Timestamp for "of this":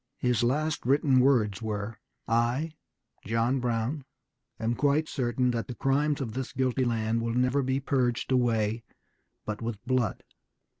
6.19-6.53